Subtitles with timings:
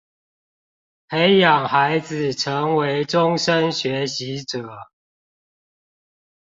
[1.09, 4.67] 培養孩子成為終身學習者